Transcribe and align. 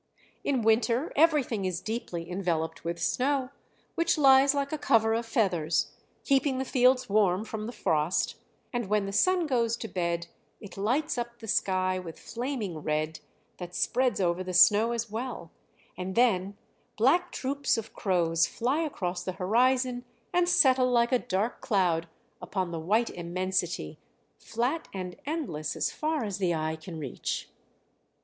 In 0.43 0.63
winter 0.63 1.13
everything 1.15 1.63
is 1.63 1.79
deeply 1.79 2.27
enveloped 2.27 2.83
with 2.83 2.99
snow, 2.99 3.51
which 3.93 4.17
lies 4.17 4.55
like 4.55 4.71
a 4.73 4.77
cover 4.79 5.13
of 5.13 5.27
feathers, 5.27 5.91
keeping 6.23 6.57
the 6.57 6.65
fields 6.65 7.07
warm 7.07 7.45
from 7.45 7.67
the 7.67 7.71
frost, 7.71 8.33
and 8.73 8.87
when 8.89 9.05
the 9.05 9.11
sun 9.11 9.45
goes 9.45 9.77
to 9.77 9.87
bed 9.87 10.25
it 10.59 10.75
lights 10.75 11.19
up 11.19 11.37
the 11.37 11.47
sky 11.47 11.99
with 11.99 12.17
flaming 12.17 12.79
red 12.79 13.19
that 13.59 13.75
spreads 13.75 14.19
over 14.19 14.43
the 14.43 14.55
snow 14.55 14.91
as 14.91 15.11
well; 15.11 15.51
and 15.95 16.15
then 16.15 16.57
black 16.97 17.31
troops 17.31 17.77
of 17.77 17.93
crows 17.93 18.47
fly 18.47 18.79
across 18.79 19.23
the 19.23 19.33
horizon, 19.33 20.03
and 20.33 20.49
settle 20.49 20.89
like 20.89 21.11
a 21.11 21.19
dark 21.19 21.61
cloud 21.61 22.09
upon 22.41 22.71
the 22.71 22.79
white 22.79 23.11
immensity, 23.11 23.99
flat 24.39 24.87
and 24.95 25.15
endless, 25.27 25.75
as 25.75 25.91
far 25.91 26.23
as 26.23 26.39
the 26.39 26.55
eye 26.55 26.75
can 26.75 26.97
reach. 26.97 27.49